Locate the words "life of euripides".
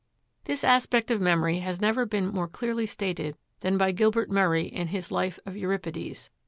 5.11-6.31